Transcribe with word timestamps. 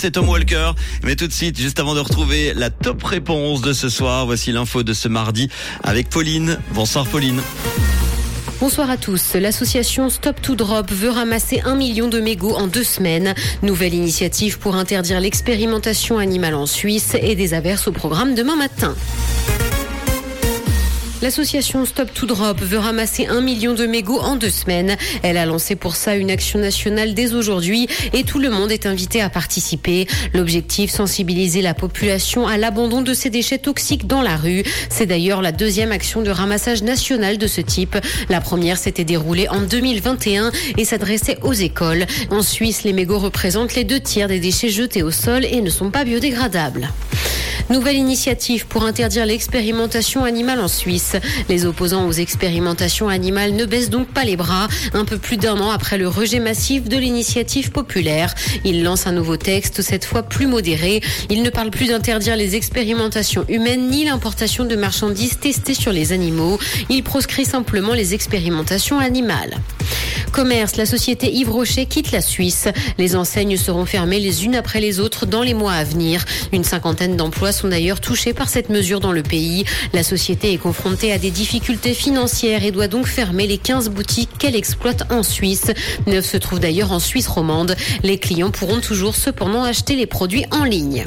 C'est 0.00 0.12
Tom 0.12 0.28
Walker, 0.28 0.70
mais 1.02 1.16
tout 1.16 1.26
de 1.26 1.32
suite, 1.32 1.58
juste 1.58 1.80
avant 1.80 1.96
de 1.96 1.98
retrouver 1.98 2.54
la 2.54 2.70
top 2.70 3.02
réponse 3.02 3.62
de 3.62 3.72
ce 3.72 3.88
soir, 3.88 4.26
voici 4.26 4.52
l'info 4.52 4.84
de 4.84 4.92
ce 4.92 5.08
mardi 5.08 5.48
avec 5.82 6.08
Pauline. 6.08 6.60
Bonsoir 6.70 7.04
Pauline. 7.04 7.40
Bonsoir 8.60 8.90
à 8.90 8.96
tous. 8.96 9.34
L'association 9.34 10.08
Stop 10.08 10.40
to 10.40 10.54
Drop 10.54 10.88
veut 10.92 11.10
ramasser 11.10 11.62
un 11.64 11.74
million 11.74 12.06
de 12.06 12.20
mégots 12.20 12.54
en 12.54 12.68
deux 12.68 12.84
semaines. 12.84 13.34
Nouvelle 13.62 13.92
initiative 13.92 14.60
pour 14.60 14.76
interdire 14.76 15.18
l'expérimentation 15.18 16.18
animale 16.18 16.54
en 16.54 16.66
Suisse 16.66 17.16
et 17.20 17.34
des 17.34 17.52
averses 17.52 17.88
au 17.88 17.92
programme 17.92 18.36
demain 18.36 18.54
matin. 18.54 18.94
L'association 21.20 21.84
Stop 21.84 22.14
to 22.14 22.26
Drop 22.26 22.60
veut 22.60 22.78
ramasser 22.78 23.26
un 23.26 23.40
million 23.40 23.74
de 23.74 23.86
mégots 23.86 24.20
en 24.20 24.36
deux 24.36 24.50
semaines. 24.50 24.96
Elle 25.24 25.36
a 25.36 25.46
lancé 25.46 25.74
pour 25.74 25.96
ça 25.96 26.14
une 26.14 26.30
action 26.30 26.60
nationale 26.60 27.12
dès 27.12 27.34
aujourd'hui 27.34 27.88
et 28.12 28.22
tout 28.22 28.38
le 28.38 28.50
monde 28.50 28.70
est 28.70 28.86
invité 28.86 29.20
à 29.20 29.28
participer. 29.28 30.06
L'objectif, 30.32 30.92
sensibiliser 30.92 31.60
la 31.60 31.74
population 31.74 32.46
à 32.46 32.56
l'abandon 32.56 33.02
de 33.02 33.14
ces 33.14 33.30
déchets 33.30 33.58
toxiques 33.58 34.06
dans 34.06 34.22
la 34.22 34.36
rue. 34.36 34.62
C'est 34.90 35.06
d'ailleurs 35.06 35.42
la 35.42 35.50
deuxième 35.50 35.90
action 35.90 36.22
de 36.22 36.30
ramassage 36.30 36.82
national 36.82 37.36
de 37.36 37.46
ce 37.48 37.60
type. 37.60 37.96
La 38.28 38.40
première 38.40 38.78
s'était 38.78 39.04
déroulée 39.04 39.48
en 39.48 39.62
2021 39.62 40.52
et 40.76 40.84
s'adressait 40.84 41.38
aux 41.42 41.52
écoles. 41.52 42.06
En 42.30 42.42
Suisse, 42.42 42.84
les 42.84 42.92
mégots 42.92 43.18
représentent 43.18 43.74
les 43.74 43.84
deux 43.84 44.00
tiers 44.00 44.28
des 44.28 44.38
déchets 44.38 44.68
jetés 44.68 45.02
au 45.02 45.10
sol 45.10 45.44
et 45.44 45.60
ne 45.62 45.70
sont 45.70 45.90
pas 45.90 46.04
biodégradables. 46.04 46.88
Nouvelle 47.70 47.96
initiative 47.96 48.66
pour 48.66 48.84
interdire 48.84 49.26
l'expérimentation 49.26 50.24
animale 50.24 50.60
en 50.60 50.68
Suisse. 50.68 51.16
Les 51.50 51.66
opposants 51.66 52.06
aux 52.06 52.12
expérimentations 52.12 53.08
animales 53.08 53.52
ne 53.52 53.66
baissent 53.66 53.90
donc 53.90 54.08
pas 54.08 54.24
les 54.24 54.36
bras. 54.36 54.68
Un 54.94 55.04
peu 55.04 55.18
plus 55.18 55.36
d'un 55.36 55.60
an 55.60 55.70
après 55.70 55.98
le 55.98 56.08
rejet 56.08 56.40
massif 56.40 56.88
de 56.88 56.96
l'initiative 56.96 57.70
populaire, 57.70 58.34
ils 58.64 58.82
lancent 58.82 59.06
un 59.06 59.12
nouveau 59.12 59.36
texte, 59.36 59.82
cette 59.82 60.06
fois 60.06 60.22
plus 60.22 60.46
modéré. 60.46 61.02
Ils 61.28 61.42
ne 61.42 61.50
parlent 61.50 61.70
plus 61.70 61.88
d'interdire 61.88 62.36
les 62.36 62.56
expérimentations 62.56 63.44
humaines 63.48 63.88
ni 63.90 64.04
l'importation 64.04 64.64
de 64.64 64.74
marchandises 64.74 65.38
testées 65.38 65.74
sur 65.74 65.92
les 65.92 66.12
animaux. 66.12 66.58
Ils 66.88 67.02
proscrit 67.02 67.44
simplement 67.44 67.92
les 67.92 68.14
expérimentations 68.14 68.98
animales. 68.98 69.58
Commerce, 70.30 70.76
la 70.76 70.86
société 70.86 71.32
Yves 71.32 71.50
Rocher 71.50 71.86
quitte 71.86 72.12
la 72.12 72.20
Suisse. 72.20 72.68
Les 72.98 73.16
enseignes 73.16 73.56
seront 73.56 73.86
fermées 73.86 74.20
les 74.20 74.44
unes 74.44 74.54
après 74.54 74.80
les 74.80 75.00
autres 75.00 75.26
dans 75.26 75.42
les 75.42 75.54
mois 75.54 75.72
à 75.72 75.84
venir. 75.84 76.24
Une 76.52 76.64
cinquantaine 76.64 77.16
d'emplois 77.16 77.52
sont 77.52 77.68
d'ailleurs 77.68 78.00
touchés 78.00 78.32
par 78.32 78.48
cette 78.48 78.70
mesure 78.70 79.00
dans 79.00 79.12
le 79.12 79.22
pays. 79.22 79.64
La 79.92 80.02
société 80.02 80.52
est 80.52 80.58
confrontée 80.58 81.12
à 81.12 81.18
des 81.18 81.30
difficultés 81.30 81.94
financières 81.94 82.64
et 82.64 82.70
doit 82.70 82.88
donc 82.88 83.06
fermer 83.06 83.46
les 83.46 83.58
15 83.58 83.90
boutiques 83.90 84.30
qu'elle 84.38 84.56
exploite 84.56 85.10
en 85.10 85.22
Suisse. 85.22 85.66
Neuf 86.06 86.26
se 86.26 86.36
trouvent 86.36 86.60
d'ailleurs 86.60 86.92
en 86.92 87.00
Suisse 87.00 87.28
romande. 87.28 87.76
Les 88.02 88.18
clients 88.18 88.50
pourront 88.50 88.80
toujours 88.80 89.16
cependant 89.16 89.62
acheter 89.62 89.96
les 89.96 90.06
produits 90.06 90.44
en 90.50 90.64
ligne. 90.64 91.04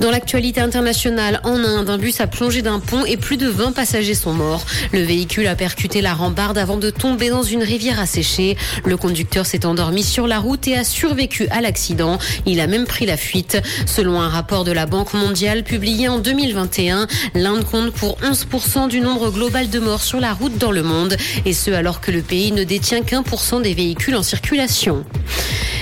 Dans 0.00 0.10
l'actualité 0.10 0.60
internationale, 0.60 1.40
en 1.44 1.56
Inde, 1.64 1.90
un 1.90 1.98
bus 1.98 2.20
a 2.20 2.26
plongé 2.26 2.62
d'un 2.62 2.80
pont 2.80 3.04
et 3.04 3.16
plus 3.16 3.36
de 3.36 3.48
20 3.48 3.72
passagers 3.72 4.14
sont 4.14 4.32
morts. 4.32 4.64
Le 4.92 5.02
véhicule 5.02 5.46
a 5.46 5.54
percuté 5.54 6.00
la 6.00 6.14
rambarde 6.14 6.58
avant 6.58 6.76
de 6.76 6.90
tomber 6.90 7.30
dans 7.30 7.42
une 7.42 7.62
rivière 7.62 7.98
asséchée. 7.98 8.56
Le 8.84 8.96
conducteur 8.96 9.46
s'est 9.46 9.66
endormi 9.66 10.02
sur 10.02 10.26
la 10.26 10.38
route 10.38 10.68
et 10.68 10.76
a 10.76 10.84
survécu 10.84 11.48
à 11.50 11.60
l'accident. 11.60 12.18
Il 12.46 12.60
a 12.60 12.66
même 12.66 12.86
pris 12.86 13.06
la 13.06 13.16
fuite. 13.16 13.58
Selon 13.86 14.20
un 14.20 14.28
rapport 14.28 14.64
de 14.64 14.72
la 14.72 14.86
Banque 14.86 15.14
mondiale 15.14 15.64
publié 15.64 16.08
en 16.08 16.18
2021, 16.18 17.06
l'Inde 17.34 17.64
compte 17.64 17.92
pour 17.92 18.18
11% 18.20 18.88
du 18.88 19.00
nombre 19.00 19.30
global 19.30 19.68
de 19.70 19.78
morts 19.78 20.02
sur 20.02 20.20
la 20.20 20.32
route 20.32 20.58
dans 20.58 20.72
le 20.72 20.82
monde, 20.82 21.16
et 21.44 21.52
ce 21.52 21.70
alors 21.70 22.00
que 22.00 22.10
le 22.10 22.22
pays 22.22 22.52
ne 22.52 22.64
détient 22.64 23.02
qu'un 23.02 23.22
pour 23.22 23.40
cent 23.40 23.60
des 23.60 23.74
véhicules 23.74 24.16
en 24.16 24.22
circulation. 24.22 25.04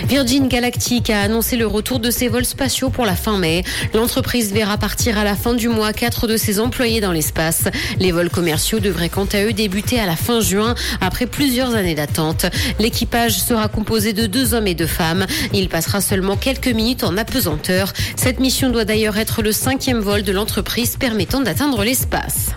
Virgin 0.05 0.49
Galactic 0.49 1.11
a 1.11 1.23
annoncé 1.23 1.57
le 1.57 1.67
retour 1.67 1.99
de 1.99 2.11
ses 2.11 2.29
vols 2.29 2.45
spatiaux 2.45 2.91
pour 2.91 3.07
la 3.07 3.17
fin 3.17 3.39
mai. 3.39 3.65
L'entreprise 3.95 4.53
verra 4.53 4.79
partir 4.79 5.19
à 5.19 5.25
la 5.25 5.35
fin 5.35 5.55
du 5.55 5.69
mois 5.69 5.93
quatre 5.93 6.27
de 6.27 6.37
ses 6.37 6.61
employés 6.61 7.01
dans 7.01 7.13
l'espace. 7.13 7.65
Les 7.99 8.13
vols 8.13 8.31
commerciaux 8.31 8.81
devraient 8.81 9.09
quant 9.09 9.27
à 9.33 9.43
eux 9.43 9.53
débuter 9.53 9.99
à 9.99 10.07
la 10.07 10.17
fin 10.17 10.41
juin 10.41 10.75
après 11.01 11.27
plusieurs 11.27 11.75
années 11.75 11.95
d'attente. 11.95 12.47
L'équipage 12.79 13.39
sera 13.39 13.69
composé 13.69 14.13
de 14.13 14.27
deux 14.27 14.55
hommes 14.55 14.67
et 14.67 14.75
deux 14.75 14.87
femmes. 14.87 15.27
Il 15.53 15.69
passera 15.69 16.01
seulement 16.01 16.37
quelques 16.37 16.69
minutes 16.69 17.05
en 17.05 17.17
apesanteur. 17.17 17.93
Cette 18.17 18.41
mission 18.41 18.71
doit 18.71 18.85
d'ailleurs 18.85 19.19
être 19.19 19.43
le 19.43 19.53
cinquième 19.53 20.01
vol 20.01 20.23
de 20.23 20.33
l'entreprise 20.33 20.97
permettant 20.97 21.41
d'atteindre 21.41 21.85
l'espace. 21.85 22.51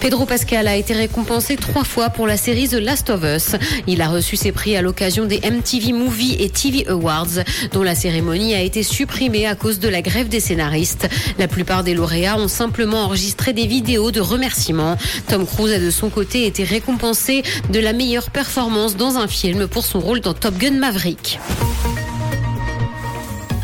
Pedro 0.00 0.24
Pascal 0.24 0.66
a 0.66 0.76
été 0.76 0.94
récompensé 0.94 1.56
trois 1.56 1.84
fois 1.84 2.08
pour 2.08 2.26
la 2.26 2.38
série 2.38 2.68
The 2.68 2.74
Last 2.74 3.10
of 3.10 3.22
Us. 3.22 3.56
Il 3.86 4.00
a 4.00 4.08
reçu 4.08 4.34
ses 4.34 4.50
prix 4.50 4.74
à 4.74 4.80
l'occasion 4.80 5.26
des 5.26 5.40
MTV 5.40 5.92
Movie 5.92 6.36
et 6.40 6.48
TV 6.48 6.88
Awards, 6.88 7.44
dont 7.72 7.82
la 7.82 7.94
cérémonie 7.94 8.54
a 8.54 8.62
été 8.62 8.82
supprimée 8.82 9.46
à 9.46 9.54
cause 9.54 9.78
de 9.78 9.88
la 9.88 10.00
grève 10.00 10.28
des 10.28 10.40
scénaristes. 10.40 11.06
La 11.38 11.48
plupart 11.48 11.84
des 11.84 11.92
lauréats 11.92 12.38
ont 12.38 12.48
simplement 12.48 13.04
enregistré 13.04 13.52
des 13.52 13.66
vidéos 13.66 14.10
de 14.10 14.20
remerciements. 14.20 14.96
Tom 15.28 15.44
Cruise 15.44 15.74
a 15.74 15.78
de 15.78 15.90
son 15.90 16.08
côté 16.08 16.46
été 16.46 16.64
récompensé 16.64 17.42
de 17.70 17.78
la 17.78 17.92
meilleure 17.92 18.30
performance 18.30 18.96
dans 18.96 19.18
un 19.18 19.28
film 19.28 19.68
pour 19.68 19.84
son 19.84 20.00
rôle 20.00 20.20
dans 20.20 20.32
Top 20.32 20.56
Gun 20.56 20.78
Maverick. 20.78 21.38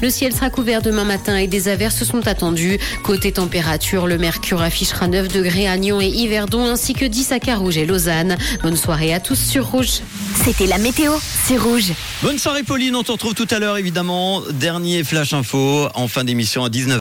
Le 0.02 0.10
ciel 0.10 0.34
sera 0.34 0.50
couvert 0.50 0.82
demain 0.82 1.04
matin 1.04 1.36
et 1.36 1.46
des 1.46 1.68
averses 1.68 2.04
sont 2.04 2.26
attendues. 2.28 2.78
Côté 3.02 3.32
température, 3.32 4.06
le 4.06 4.18
mercure 4.18 4.60
affichera 4.60 5.08
9 5.08 5.28
degrés 5.28 5.66
à 5.66 5.76
Nyon 5.78 6.00
et 6.00 6.08
Yverdon 6.08 6.66
ainsi 6.66 6.92
que 6.92 7.06
10 7.06 7.32
à 7.32 7.40
Carouge 7.40 7.78
et 7.78 7.86
Lausanne. 7.86 8.36
Bonne 8.62 8.76
soirée 8.76 9.14
à 9.14 9.20
tous 9.20 9.38
sur 9.38 9.66
Rouge. 9.66 10.00
C'était 10.44 10.66
la 10.66 10.78
météo, 10.78 11.12
c'est 11.20 11.56
Rouge. 11.56 11.92
Bonne 12.22 12.38
soirée 12.38 12.62
Pauline, 12.62 12.94
on 12.94 13.02
te 13.02 13.12
retrouve 13.12 13.34
tout 13.34 13.48
à 13.50 13.58
l'heure 13.58 13.78
évidemment. 13.78 14.42
Dernier 14.52 15.02
flash 15.02 15.32
info 15.32 15.88
en 15.94 16.08
fin 16.08 16.24
d'émission 16.24 16.62
à 16.64 16.68
19h. 16.68 16.94